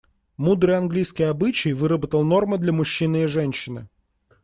Мудрый 0.35 0.77
английский 0.77 1.21
обычай 1.25 1.73
выработал 1.73 2.23
нормы 2.23 2.57
для 2.57 2.73
мужчины 2.73 3.25
и 3.25 3.27
женщины. 3.27 3.87